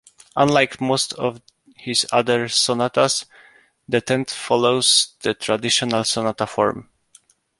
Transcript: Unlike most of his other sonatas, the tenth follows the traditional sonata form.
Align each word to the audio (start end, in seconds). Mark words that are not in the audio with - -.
Unlike 0.35 0.81
most 0.81 1.13
of 1.13 1.43
his 1.75 2.07
other 2.11 2.47
sonatas, 2.49 3.27
the 3.87 4.01
tenth 4.01 4.33
follows 4.33 5.13
the 5.19 5.35
traditional 5.35 6.03
sonata 6.05 6.47
form. 6.47 6.89